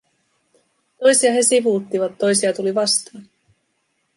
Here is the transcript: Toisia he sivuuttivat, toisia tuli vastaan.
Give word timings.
Toisia 1.03 1.31
he 1.35 1.43
sivuuttivat, 1.49 2.17
toisia 2.17 2.53
tuli 2.53 2.75
vastaan. 2.75 3.25